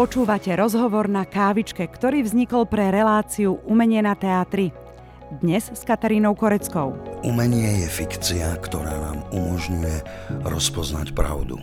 [0.00, 4.72] Počúvate rozhovor na kávičke, ktorý vznikol pre reláciu Umenie na teatri.
[5.44, 6.96] Dnes s Katarínou Koreckou.
[7.20, 10.00] Umenie je fikcia, ktorá nám umožňuje
[10.48, 11.60] rozpoznať pravdu.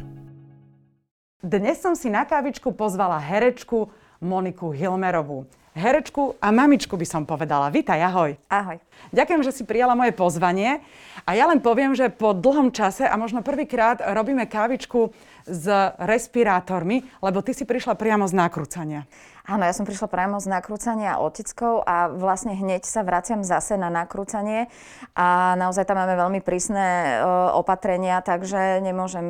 [1.42, 3.90] Dnes som si na kávičku pozvala herečku
[4.22, 5.50] Moniku Hilmerovú.
[5.74, 7.74] Herečku a mamičku by som povedala.
[7.74, 8.38] Vítaj, ahoj.
[8.50, 8.78] Ahoj.
[9.14, 10.82] Ďakujem, že si prijala moje pozvanie.
[11.26, 15.14] A ja len poviem, že po dlhom čase a možno prvýkrát robíme kávičku
[15.48, 15.66] s
[15.98, 19.08] respirátormi, lebo ty si prišla priamo z nakrúcania.
[19.48, 23.88] Áno, ja som prišla priamo z nakrúcania oteckou a vlastne hneď sa vraciam zase na
[23.88, 24.68] nakrúcanie
[25.16, 27.12] a naozaj tam máme veľmi prísne e,
[27.56, 29.24] opatrenia, takže nemôžem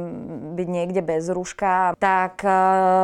[0.58, 1.94] byť niekde bez rúška.
[2.02, 2.50] Tak e,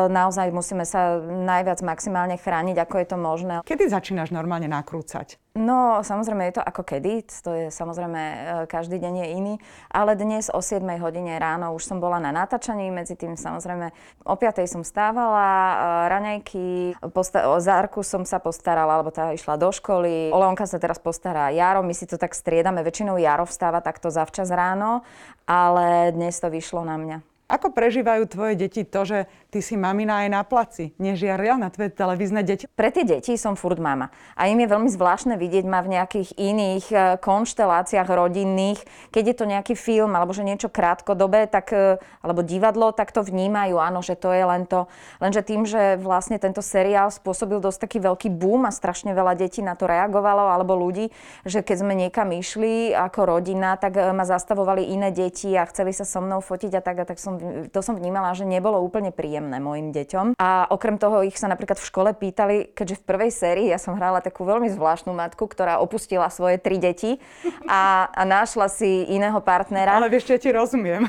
[0.10, 3.54] naozaj musíme sa najviac maximálne chrániť, ako je to možné.
[3.62, 5.38] Kedy začínaš normálne nakrúcať?
[5.54, 9.54] No, samozrejme je to ako kedy, to je samozrejme e, každý deň je iný,
[9.94, 13.94] ale dnes o 7 hodine ráno už som bola na natáčaní, medzi tým samozrejme
[14.26, 19.74] o 5 som stávala, raňajky, posta- o Zárku som sa postarala, alebo tá išla do
[19.74, 23.82] školy, o Leonka sa teraz postará Jaro, my si to tak striedame, väčšinou Jaro vstáva
[23.82, 25.02] takto zavčas ráno,
[25.44, 27.33] ale dnes to vyšlo na mňa.
[27.54, 30.98] Ako prežívajú tvoje deti to, že ty si mamina aj na placi?
[30.98, 32.66] Nežiaria na tvoje televízne deti?
[32.66, 34.10] Pre tie deti som furt mama.
[34.34, 38.82] A im je veľmi zvláštne vidieť ma v nejakých iných e, konšteláciách rodinných.
[39.14, 43.22] Keď je to nejaký film alebo že niečo krátkodobé, tak, e, alebo divadlo, tak to
[43.22, 44.90] vnímajú, áno, že to je len to.
[45.22, 49.62] Lenže tým, že vlastne tento seriál spôsobil dosť taký veľký boom a strašne veľa detí
[49.62, 51.14] na to reagovalo, alebo ľudí,
[51.46, 55.94] že keď sme niekam išli ako rodina, tak e, ma zastavovali iné deti a chceli
[55.94, 59.12] sa so mnou fotiť a tak, a tak som to som vnímala, že nebolo úplne
[59.12, 60.40] príjemné mojim deťom.
[60.40, 63.96] A okrem toho ich sa napríklad v škole pýtali, keďže v prvej sérii ja som
[63.96, 67.20] hrala takú veľmi zvláštnu matku, ktorá opustila svoje tri deti
[67.68, 70.00] a, a našla si iného partnera.
[70.00, 71.08] Ale vieš, ja ti rozumiem.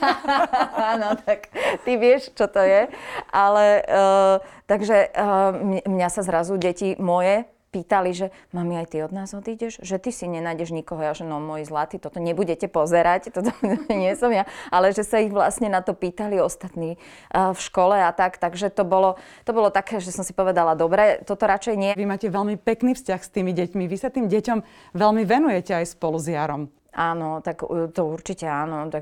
[0.92, 1.50] Áno, tak
[1.82, 2.88] ty vieš, čo to je.
[3.32, 5.52] Ale uh, takže uh,
[5.84, 9.80] mňa sa zrazu deti moje pýtali, že mami, aj ty od nás odídeš?
[9.80, 11.00] Že ty si nenájdeš nikoho.
[11.00, 13.48] Ja, že no, môj zlatý, toto nebudete pozerať, toto
[13.88, 14.44] nie som ja.
[14.68, 17.00] Ale že sa ich vlastne na to pýtali ostatní
[17.32, 18.36] v škole a tak.
[18.36, 19.16] Takže to bolo,
[19.48, 21.92] to bolo také, že som si povedala, dobre, toto radšej nie.
[21.96, 23.88] Vy máte veľmi pekný vzťah s tými deťmi.
[23.88, 24.58] Vy sa tým deťom
[24.92, 26.81] veľmi venujete aj spolu s Jarom.
[26.92, 27.64] Áno, tak
[27.96, 28.92] to určite áno.
[28.92, 29.00] Tak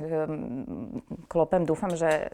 [1.26, 2.24] klopem, dúfam, že e,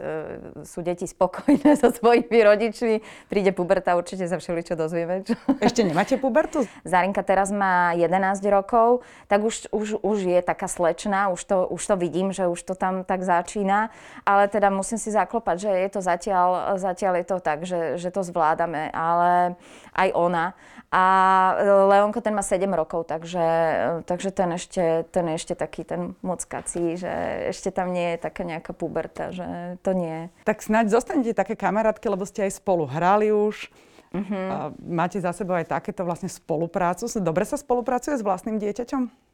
[0.68, 3.00] sú deti spokojné so svojimi rodičmi.
[3.32, 5.24] Príde puberta, určite sa všeličo dozvieme.
[5.24, 5.32] Čo?
[5.64, 6.68] Ešte nemáte pubertu?
[6.84, 9.00] Zarinka teraz má 11 rokov,
[9.32, 12.76] tak už, už, už je taká slečná, už to, už to vidím, že už to
[12.76, 13.88] tam tak začína.
[14.28, 18.12] Ale teda musím si zaklopať, že je to zatiaľ, zatiaľ je to tak, že, že
[18.12, 18.92] to zvládame.
[18.92, 19.56] Ale
[19.96, 20.52] aj ona.
[20.96, 21.04] A
[21.90, 23.44] Leonko ten má 7 rokov, takže,
[24.06, 27.12] takže ten, ešte, ten ešte taký ten moc kací, že
[27.52, 30.32] ešte tam nie je taká nejaká puberta, že to nie.
[30.42, 33.70] Tak snáď zostanete také kamarátky, lebo ste aj spolu hrali už.
[34.16, 34.72] Uh-huh.
[34.80, 37.04] máte za sebou aj takéto vlastne spoluprácu.
[37.20, 39.25] Dobre sa spolupracuje s vlastným dieťaťom?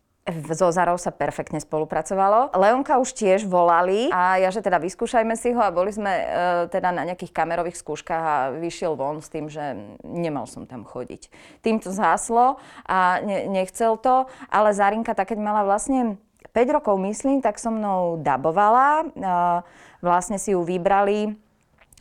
[0.54, 2.54] So Zarou sa perfektne spolupracovalo.
[2.54, 6.26] Leonka už tiež volali a ja, že teda vyskúšajme si ho a boli sme e,
[6.70, 9.74] teda na nejakých kamerových skúškach a vyšiel von s tým, že
[10.06, 11.26] nemal som tam chodiť.
[11.66, 16.14] Tým to záslo a ne, nechcel to, ale Zarinka tak keď mala vlastne
[16.54, 19.02] 5 rokov, myslím, tak so mnou dabovala.
[19.02, 19.06] E,
[20.06, 21.34] vlastne si ju vybrali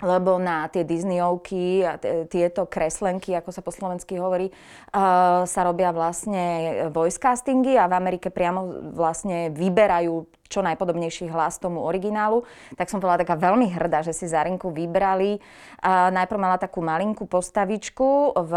[0.01, 4.50] lebo na tie Disneyovky a t- tieto kreslenky, ako sa po slovensky hovorí,
[4.94, 11.56] uh, sa robia vlastne voice castingy a v Amerike priamo vlastne vyberajú čo najpodobnejší hlas
[11.63, 12.44] tomu originálu,
[12.75, 15.39] tak som bola taká veľmi hrdá, že si Zarinku vybrali.
[15.79, 18.53] A najprv mala takú malinkú postavičku v,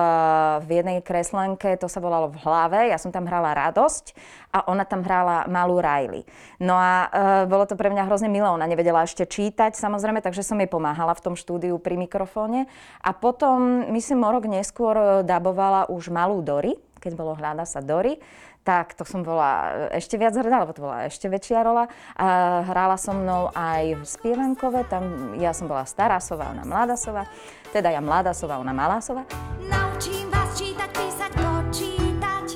[0.66, 4.18] v jednej kreslenke, to sa volalo v hlave, ja som tam hrala radosť
[4.50, 6.26] a ona tam hrala malú Riley.
[6.58, 7.08] No a e,
[7.46, 11.14] bolo to pre mňa hrozne milé, ona nevedela ešte čítať samozrejme, takže som jej pomáhala
[11.14, 12.66] v tom štúdiu pri mikrofóne.
[13.00, 18.16] A potom, myslím, o rok neskôr dabovala už malú Dory, keď bolo Hľada sa Dory
[18.64, 21.84] tak to som bola ešte viac hrdá, lebo to bola ešte väčšia rola.
[22.16, 26.96] A hrála so mnou aj v Spievankove, tam ja som bola stará sova, ona mladá
[26.96, 27.28] sova,
[27.76, 29.28] teda ja mladá sova, ona malá sova.
[29.68, 32.46] Naučím vás čítať, písať, počítať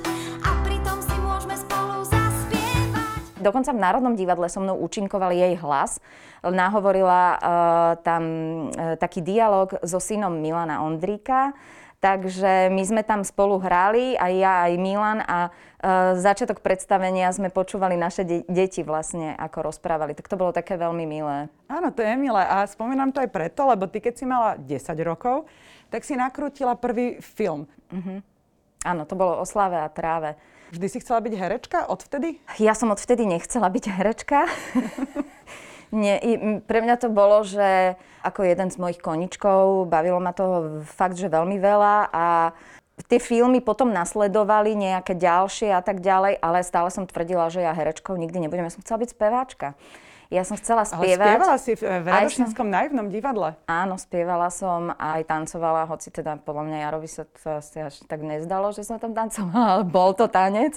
[0.41, 3.45] a pritom si môžeme spolu zaspievať.
[3.45, 6.01] Dokonca v Národnom divadle so mnou účinkoval jej hlas.
[6.39, 7.39] Nahovorila uh,
[8.01, 8.23] tam
[8.71, 11.53] uh, taký dialog so synom Milana Ondríka,
[11.99, 17.51] Takže my sme tam spolu hrali, aj ja, aj Milan a uh, začiatok predstavenia sme
[17.51, 20.15] počúvali naše de- deti vlastne, ako rozprávali.
[20.15, 21.51] Tak to bolo také veľmi milé.
[21.67, 24.79] Áno, to je milé a spomínam to aj preto, lebo ty keď si mala 10
[25.03, 25.51] rokov,
[25.91, 27.67] tak si nakrútila prvý film.
[27.91, 28.23] Uh-huh.
[28.87, 30.39] Áno, to bolo o slave a tráve.
[30.71, 32.39] Vždy si chcela byť herečka odvtedy?
[32.63, 34.47] Ja som odvtedy nechcela byť herečka.
[35.89, 36.21] Nie,
[36.69, 41.33] pre mňa to bolo, že ako jeden z mojich koničkov, bavilo ma to fakt, že
[41.33, 42.53] veľmi veľa a
[43.07, 47.73] tie filmy potom nasledovali nejaké ďalšie a tak ďalej, ale stále som tvrdila, že ja
[47.73, 48.67] herečkou nikdy nebudem.
[48.67, 49.79] Ja som chcela byť speváčka.
[50.29, 51.25] Ja som chcela spievať.
[51.25, 52.75] Ale spievala si v, v Radošinskom som...
[52.77, 53.57] naivnom divadle?
[53.65, 58.05] Áno, spievala som a aj tancovala, hoci teda podľa mňa Jarovi sa to asi až
[58.05, 60.77] tak nezdalo, že som tam tancovala, ale bol to tanec.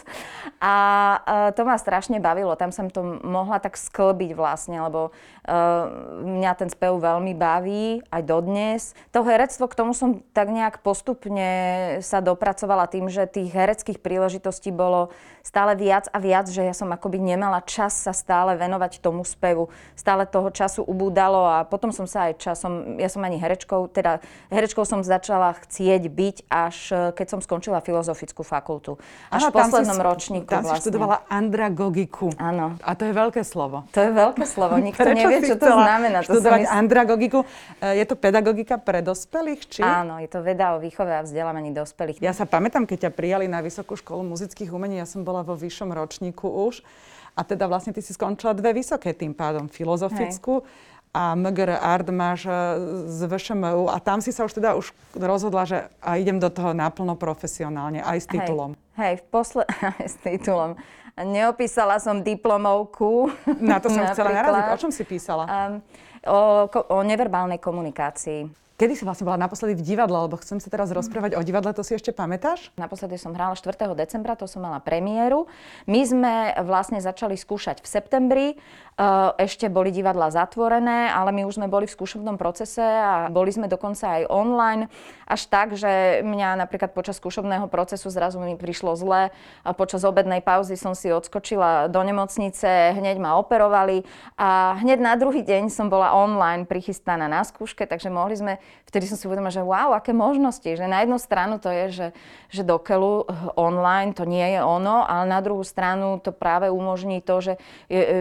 [0.64, 0.76] A
[1.20, 5.84] uh, to ma strašne bavilo, tam som to mohla tak sklbiť vlastne, lebo uh,
[6.24, 8.96] mňa ten spev veľmi baví, aj dodnes.
[9.12, 11.52] To herectvo, k tomu som tak nejak postupne
[12.00, 15.12] sa dopracovala tým, že tých hereckých príležitostí bolo
[15.44, 19.41] stále viac a viac, že ja som akoby nemala čas sa stále venovať tomu spevu
[19.42, 19.74] spevu.
[19.98, 24.22] Stále toho času ubúdalo a potom som sa aj časom, ja som ani herečkou, teda
[24.54, 29.02] herečkou som začala chcieť byť až eh, keď som skončila filozofickú fakultu.
[29.34, 30.78] Až v poslednom si, ročníku tam vlastne.
[30.78, 32.30] si študovala andragogiku.
[32.38, 32.78] Áno.
[32.86, 33.90] A to je veľké slovo.
[33.98, 36.22] To je veľké slovo, nikto nevie, čo to znamená.
[36.22, 36.70] To mysl...
[36.70, 37.42] andragogiku.
[37.82, 39.82] Eh, je to pedagogika pre dospelých, či?
[39.82, 42.22] Áno, je to veda o výchove a vzdelávaní dospelých.
[42.22, 45.58] Ja sa pamätám, keď ťa prijali na Vysokú školu muzických umení, ja som bola vo
[45.58, 46.86] vyššom ročníku už.
[47.42, 50.70] A teda vlastne ty si skončila dve vysoké tým pádom, filozofickú Hej.
[51.10, 52.54] a MGR Art máš e,
[53.10, 56.78] z VŠMU a tam si sa už teda už rozhodla, že a idem do toho
[56.78, 58.78] naplno profesionálne, aj s titulom.
[58.94, 59.64] Hej, Hej v posle...
[60.14, 60.78] s titulom.
[61.18, 63.34] Neopísala som diplomovku.
[63.58, 64.64] Na to som chcela naraziť.
[64.70, 65.50] O čom si písala?
[65.50, 65.82] Um,
[66.28, 68.62] o, o neverbálnej komunikácii.
[68.82, 71.86] Kedy si vlastne bola naposledy v divadle, lebo chcem sa teraz rozprávať o divadle, to
[71.86, 72.74] si ešte pamätáš?
[72.82, 73.78] Naposledy som hrála 4.
[73.94, 75.46] decembra, to som mala premiéru.
[75.86, 78.48] My sme vlastne začali skúšať v septembri,
[79.40, 83.66] ešte boli divadla zatvorené, ale my už sme boli v skúšobnom procese a boli sme
[83.66, 84.94] dokonca aj online.
[85.26, 89.34] Až tak, že mňa napríklad počas skúšobného procesu zrazu mi prišlo zle.
[89.66, 94.06] A počas obednej pauzy som si odskočila do nemocnice, hneď ma operovali
[94.38, 98.54] a hneď na druhý deň som bola online prichystaná na skúške, takže mohli sme
[98.92, 100.68] vtedy som si uvedomila, že wow, aké možnosti.
[100.68, 102.08] Že na jednu stranu to je, že,
[102.52, 106.68] že do keľu eh, online to nie je ono, ale na druhú stranu to práve
[106.68, 107.54] umožní to, že
[107.88, 108.20] je,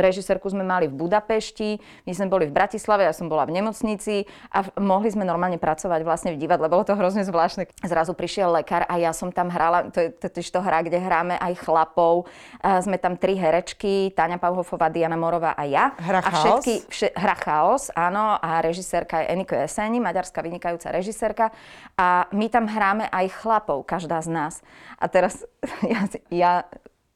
[0.00, 1.76] režisérku sme mali v Budapešti,
[2.08, 6.00] my sme boli v Bratislave, ja som bola v nemocnici a mohli sme normálne pracovať
[6.00, 6.72] vlastne v divadle.
[6.72, 7.68] Bolo to hrozne zvláštne.
[7.84, 11.36] Zrazu prišiel lekár a ja som tam hrala, to je totiž to hra, kde hráme
[11.36, 12.24] aj chlapov.
[12.64, 15.92] A sme tam tri herečky, Táňa Pauhofová, Diana Morová a ja.
[16.00, 20.90] Hra a všetky, vše, hra chaos, áno, a režisérka je Eniko Esen scény, maďarská vynikajúca
[20.90, 21.54] režisérka
[21.94, 24.54] a my tam hráme aj chlapov, každá z nás.
[24.98, 25.46] A teraz
[25.92, 26.52] ja, ja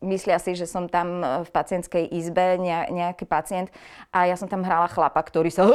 [0.01, 3.69] myslia si, že som tam e, v pacientskej izbe, nejaký pacient
[4.11, 5.69] a ja som tam hrala chlapa, ktorý sa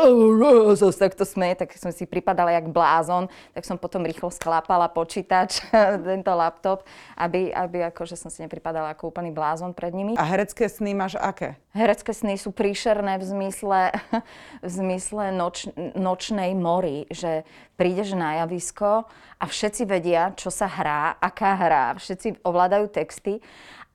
[0.98, 5.62] takto smeje, tak som si pripadala jak blázon, tak som potom rýchlo sklápala počítač,
[6.10, 6.84] tento laptop,
[7.16, 10.18] aby, aby akože som si nepripadala ako úplný blázon pred nimi.
[10.18, 11.56] A herecké sny máš aké?
[11.78, 13.94] Herecké sny sú príšerné v zmysle,
[14.66, 17.46] v zmysle noč, nočnej mori, že
[17.76, 19.06] prídeš na javisko
[19.36, 23.44] a všetci vedia, čo sa hrá, aká hrá, všetci ovládajú texty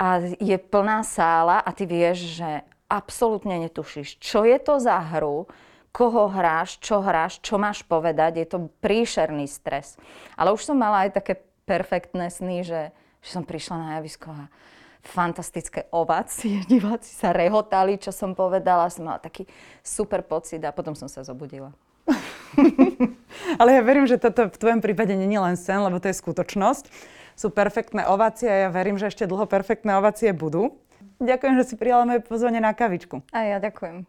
[0.01, 5.45] a je plná sála a ty vieš, že absolútne netušíš, čo je to za hru,
[5.93, 8.41] koho hráš, čo hráš, čo máš povedať.
[8.41, 10.01] Je to príšerný stres.
[10.41, 12.83] Ale už som mala aj také perfektné sny, že,
[13.21, 14.49] že som prišla na javisko a
[15.05, 18.89] fantastické ovácie, diváci sa rehotali, čo som povedala.
[18.89, 19.45] Som mala taký
[19.85, 21.77] super pocit a potom som sa zobudila.
[23.61, 26.17] Ale ja verím, že toto v tvojom prípade nie je len sen, lebo to je
[26.17, 26.89] skutočnosť
[27.41, 30.77] sú perfektné ovácie a ja verím, že ešte dlho perfektné ovácie budú.
[31.25, 33.25] Ďakujem, že si prijala moje pozvanie na kavičku.
[33.33, 34.05] A ja ďakujem.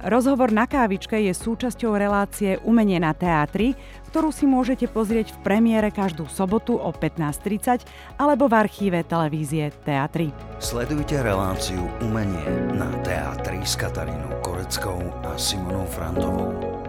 [0.00, 3.76] Rozhovor na kávičke je súčasťou relácie Umenie na teátri,
[4.08, 7.84] ktorú si môžete pozrieť v premiére každú sobotu o 15.30
[8.16, 10.32] alebo v archíve televízie Teatry.
[10.56, 16.79] Sledujte reláciu Umenie na teátri s Katarínou Koreckou a Simonou Frantovou.